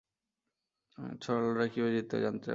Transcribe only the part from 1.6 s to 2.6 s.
কীভাবে জিততে হয় জানতে চাও?